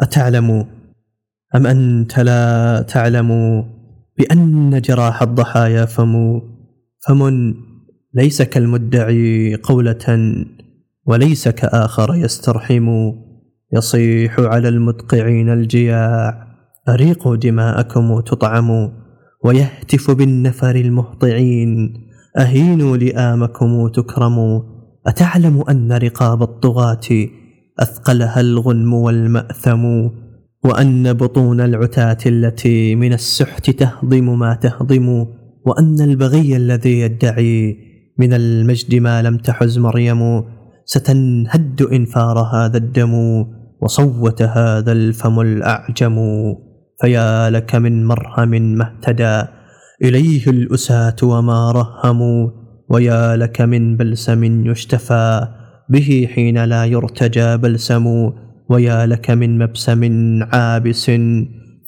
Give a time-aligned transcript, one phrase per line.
[0.00, 0.66] أتعلم
[1.54, 3.30] أم أنت لا تعلم
[4.18, 6.40] بأن جراح الضحايا فم
[7.06, 7.54] فم
[8.14, 10.44] ليس كالمدعي قولة
[11.06, 13.12] وليس كآخر يسترحم
[13.72, 16.46] يصيح على المدقعين الجياع
[16.88, 18.92] أريقوا دماءكم تطعم
[19.44, 21.94] ويهتف بالنفر المهطعين
[22.38, 24.60] أهينوا لئامكم تكرموا
[25.06, 27.00] أتعلم أن رقاب الطغاة
[27.80, 29.84] أثقلها الغنم والمأثم
[30.64, 35.26] وأن بطون العتاة التي من السحت تهضم ما تهضم
[35.66, 37.76] وأن البغي الذي يدعي
[38.18, 40.44] من المجد ما لم تحز مريم
[40.84, 43.44] ستنهد إن فار هذا الدم
[43.80, 46.16] وصوت هذا الفم الأعجم.
[47.00, 49.48] فيا لك من مرهم ما اهتدى
[50.02, 52.50] إليه الأساة وما رهموا
[52.88, 55.48] ويا لك من بلسم يشتفى.
[55.88, 58.32] به حين لا يرتجى بلسم
[58.68, 60.02] ويا لك من مبسم
[60.42, 61.10] عابس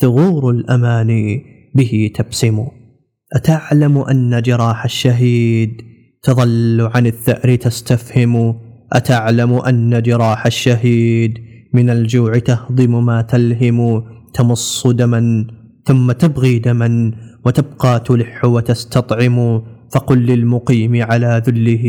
[0.01, 1.43] ثغور الأماني
[1.75, 2.67] به تبسم.
[3.33, 5.83] أتعلم أن جراح الشهيد
[6.23, 8.55] تظل عن الثأر تستفهم؟
[8.93, 11.39] أتعلم أن جراح الشهيد
[11.75, 15.47] من الجوع تهضم ما تلهم؟ تمص دما
[15.85, 17.13] ثم تبغي دما
[17.45, 21.85] وتبقى تلح وتستطعم؟ فقل للمقيم على ذله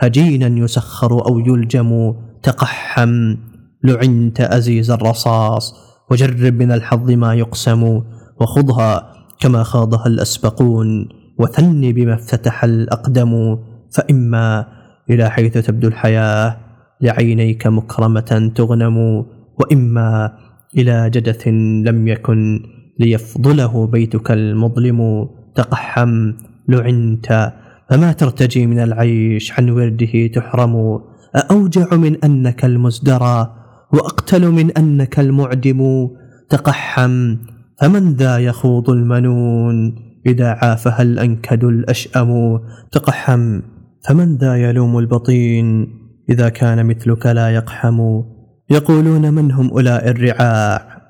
[0.00, 2.14] هجينا يسخر أو يلجم.
[2.42, 3.36] تقحم.
[3.84, 5.74] لعنت أزيز الرصاص.
[6.10, 8.02] وجرب من الحظ ما يقسم.
[8.40, 11.08] وخضها كما خاضها الأسبقون.
[11.38, 13.58] وثني بما افتتح الأقدم.
[13.90, 14.66] فإما
[15.10, 16.56] إلى حيث تبدو الحياة.
[17.00, 19.26] لعينيك مكرمة تغنم.
[19.60, 20.32] وإما
[20.78, 21.48] إلى جدث
[21.86, 22.62] لم يكن
[22.98, 25.28] ليفضله بيتك المظلم.
[25.54, 26.32] تقحم.
[26.68, 27.52] لعنت
[27.90, 31.00] فما ترتجي من العيش عن ورده تحرم.
[31.36, 33.54] أأوجع من أنك المزدرى
[33.92, 36.08] وأقتل من أنك المعدم.
[36.50, 37.36] تقحم
[37.80, 39.94] فمن ذا يخوض المنون؟
[40.26, 42.60] إذا عافها الأنكد الأشأم؟
[42.92, 43.60] تقحم
[44.08, 45.88] فمن ذا يلوم البطين؟
[46.30, 48.22] إذا كان مثلك لا يقحم.
[48.70, 51.02] يقولون من هم أولاء الرعاع؟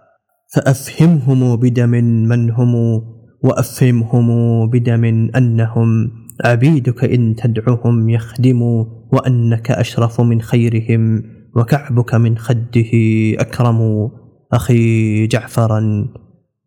[0.54, 1.90] فأفهمهم بدم
[2.28, 3.02] من هم.
[3.44, 4.26] وأفهمهم
[4.70, 5.04] بدم
[5.36, 6.10] أنهم
[6.44, 11.22] عبيدك إن تدعهم يخدموا وأنك أشرف من خيرهم
[11.56, 12.92] وكعبك من خده
[13.38, 14.10] أكرم.
[14.52, 16.06] أخي جعفرا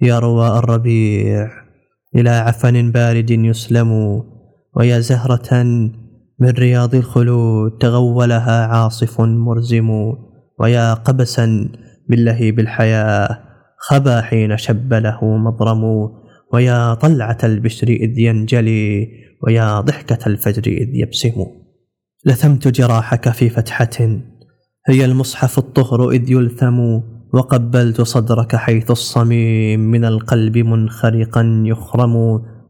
[0.02, 1.50] يا رواء الربيع
[2.16, 4.22] إلى عفن بارد يسلم.
[4.76, 5.64] ويا زهرة
[6.40, 9.90] من رياض الخلود تغولها عاصف مرزم.
[10.60, 11.70] ويا قبسا
[12.10, 13.40] بالله بالحياة
[13.78, 16.10] خبا حين شب له مضرم.
[16.54, 19.08] ويا طلعة البشر إذ ينجلي
[19.44, 21.46] ويا ضحكة الفجر إذ يبسم.
[22.26, 24.20] لثمت جراحك في فتحة
[24.88, 27.00] هي المصحف الطهر إذ يلثم.
[27.34, 32.16] وقبلت صدرك حيث الصميم من القلب منخرقا يخرم.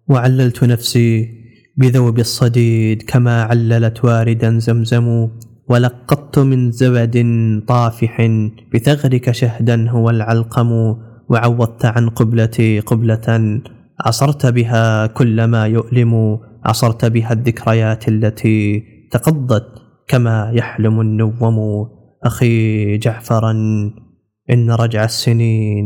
[0.10, 1.30] وعللت نفسي
[1.78, 5.30] بذوب الصديد كما عللت واردا زمزم.
[5.70, 7.26] ولقطت من زبد
[7.68, 8.30] طافح
[8.74, 10.96] بثغرك شهدا هو العلقم.
[11.30, 13.62] وعوضت عن قبلتي قبلة
[14.06, 19.68] عصرت بها كل ما يؤلم عصرت بها الذكريات التي تقضت
[20.08, 21.88] كما يحلم النوم.
[22.24, 23.52] أخي جعفرا
[24.50, 25.86] إن رجع السنين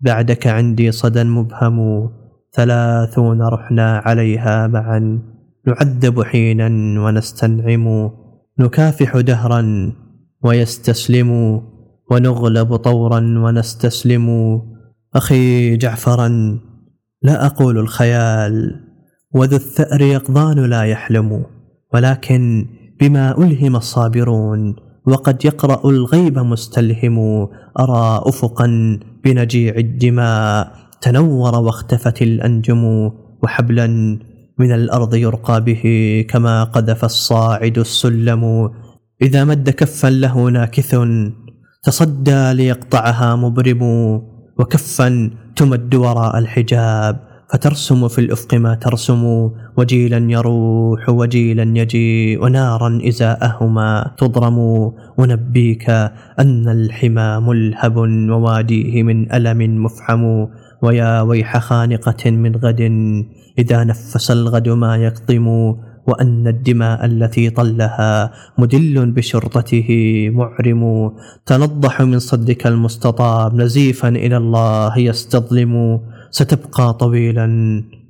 [0.00, 2.08] بعدك عندي صدى مبهم.
[2.52, 5.22] ثلاثون رحنا عليها معا
[5.66, 6.66] نعذب حينا
[7.00, 8.10] ونستنعم.
[8.58, 9.92] نكافح دهرا
[10.44, 11.62] ويستسلم.
[12.10, 14.26] ونغلب طورا ونستسلم.
[15.14, 16.58] أخي جعفرا
[17.22, 18.80] لا أقول الخيال
[19.34, 21.44] وذو الثأر يقظان لا يحلم
[21.94, 22.66] ولكن
[23.00, 24.76] بما ألهم الصابرون
[25.06, 27.48] وقد يقرأ الغيب مستلهم.
[27.78, 33.10] أرى أفقا بنجيع الدماء تنور واختفت الأنجم
[33.42, 33.86] وحبلا
[34.58, 35.82] من الأرض يرقى به
[36.28, 38.70] كما قذف الصاعد السلم.
[39.22, 40.94] إذا مد كفا له ناكث
[41.82, 43.82] تصدى ليقطعها مبرم
[44.58, 47.14] وكفا تمد وراء الحجاب
[47.50, 54.58] فترسم في الأفق ما ترسم وجيلا يروح وجيلا يجيء ونارا إزاءهما تضرم.
[55.18, 55.90] ونبيك
[56.40, 57.96] أن الحمى ملهب
[58.30, 60.46] وواديه من ألم مفحم
[60.82, 62.80] ويا ويح خانقة من غد
[63.58, 65.74] إذا نفس الغد ما يقضم
[66.06, 69.88] وأن الدماء التي طلها مدل بشرطته
[70.34, 71.12] معرم.
[71.46, 76.00] تنضح من صدك المستطاب نزيفا إلى الله يستظلم.
[76.30, 77.46] ستبقى طويلا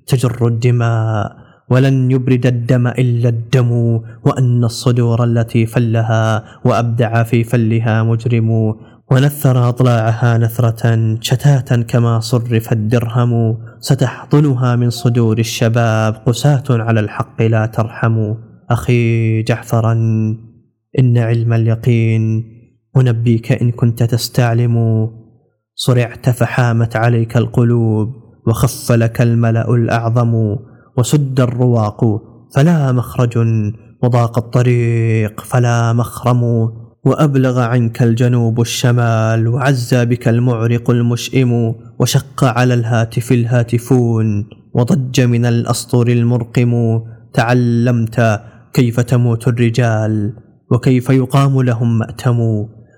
[0.06, 1.36] تجر الدماء
[1.70, 3.70] ولن يبرد الدم إلا الدم.
[4.24, 8.74] وأن الصدور التي فلها وأبدع في فلها مجرم.
[9.10, 17.66] ونثر أضلاعها نثرة شتاتا كما صرف الدرهم ستحضنها من صدور الشباب قساة على الحق لا
[17.66, 18.34] ترحم.
[18.70, 19.92] أخي جعفرا
[20.98, 22.44] إن علم اليقين
[22.96, 25.08] أنبيك إن كنت تستعلم.
[25.74, 28.08] صرعت فحامت عليك القلوب
[28.46, 30.56] وخف لك الملأ الأعظم.
[30.98, 32.04] وسد الرواق
[32.54, 33.38] فلا مخرج.
[34.02, 36.42] وضاق الطريق فلا مخرم.
[37.04, 46.08] وأبلغ عنك الجنوب الشمال وعزى بك المعرق المشئم وشق على الهاتف الهاتفون وضج من الأسطر
[46.08, 47.00] المرقم
[47.32, 48.40] تعلمت
[48.72, 50.32] كيف تموت الرجال
[50.70, 52.38] وكيف يقام لهم مأتم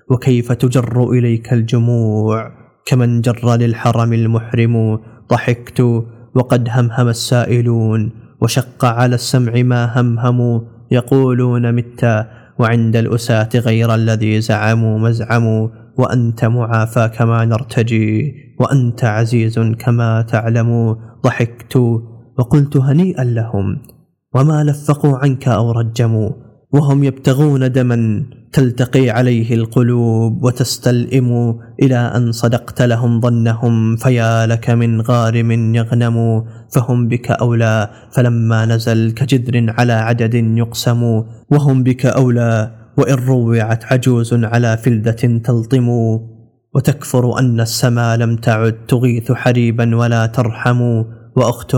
[0.09, 2.51] وكيف تجر إليك الجموع
[2.85, 4.99] كمن جر للحرم المحرم
[5.31, 5.81] ضحكت
[6.35, 8.11] وقد همهم السائلون
[8.41, 10.59] وشق على السمع ما همهموا
[10.91, 12.27] يقولون مت
[12.59, 15.67] وعند الأساة غير الذي زعموا مزعموا
[15.97, 21.75] وأنت معافى كما نرتجي وأنت عزيز كما تعلم ضحكت
[22.37, 23.77] وقلت هنيئا لهم
[24.35, 26.29] وما لفقوا عنك أو رجموا
[26.71, 28.23] وهم يبتغون دما
[28.55, 37.07] تلتقي عليه القلوب وتستلئم إلى أن صدقت لهم ظنهم فيا لك من غارم يغنم فهم
[37.07, 44.77] بك أولى فلما نزل كجدر على عدد يقسم وهم بك أولى وإن روعت عجوز على
[44.77, 45.89] فلذة تلطم
[46.75, 51.03] وتكفر أن السما لم تعد تغيث حريبا ولا ترحم
[51.35, 51.77] وأخت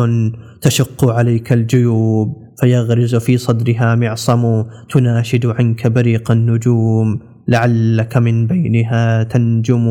[0.61, 9.87] تشق عليك الجيوب فيغرز في صدرها معصم تناشد عنك بريق النجوم لعلك من بينها تنجم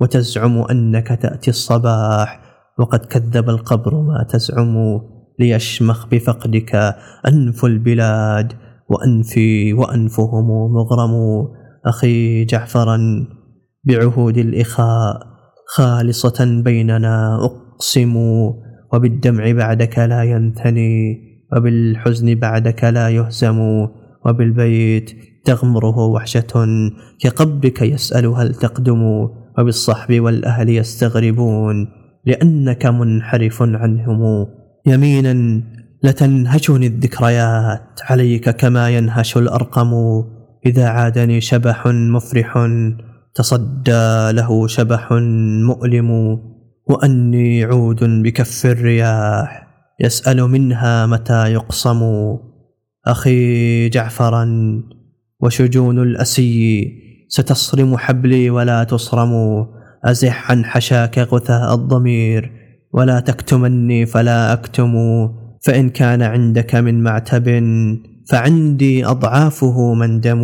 [0.00, 2.40] وتزعم أنك تأتي الصباح.
[2.78, 5.00] وقد كذب القبر ما تزعم
[5.38, 6.94] ليشمخ بفقدك
[7.28, 8.52] أنف البلاد.
[8.88, 11.46] وأنفي وأنفهم مغرم.
[11.86, 13.26] أخي جعفرا
[13.84, 15.20] بعهود الإخاء
[15.66, 18.16] خالصة بيننا أقسم
[18.92, 21.31] وبالدمع بعدك لا ينثني.
[21.56, 23.86] وبالحزن بعدك لا يهزم
[24.26, 25.10] وبالبيت
[25.44, 26.52] تغمره وحشة
[27.20, 29.28] كقبك يسأل هل تقدم
[29.58, 31.88] وبالصحب والأهل يستغربون
[32.26, 34.46] لأنك منحرف عنهم.
[34.86, 35.62] يمينا
[36.02, 39.92] لتنهشني الذكريات عليك كما ينهش الأرقم.
[40.66, 42.68] إذا عادني شبح مفرح
[43.34, 45.12] تصدى له شبح
[45.66, 46.38] مؤلم.
[46.86, 49.71] وأني عود بكف الرياح.
[50.00, 52.02] يسأل منها متى يقصم
[53.06, 54.44] أخي جعفرا
[55.40, 56.88] وشجون الأسي
[57.28, 59.32] ستصرم حبلي ولا تصرم
[60.04, 62.52] أزح عن حشاك غثاء الضمير
[62.92, 64.92] ولا تكتمني فلا أكتم
[65.62, 67.48] فإن كان عندك من معتب
[68.28, 70.42] فعندي أضعافه مندم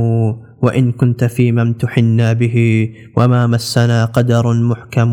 [0.62, 5.12] وإن كنت فيما امتحنا به وما مسنا قدر محكم.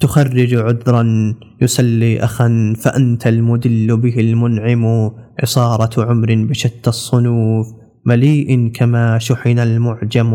[0.00, 5.10] تخرج عذرا يسلي أخا فأنت المدل به المنعم
[5.42, 7.66] عصارة عمر بشتى الصنوف
[8.06, 10.30] مليء كما شحن المعجم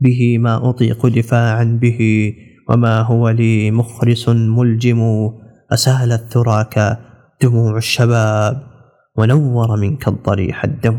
[0.00, 2.32] به ما أطيق دفاعا به
[2.68, 5.30] وما هو لي مخرس ملجم
[5.72, 6.98] أسالت ثراك
[7.42, 8.62] دموع الشباب
[9.16, 10.98] ونور منك الضريح الدم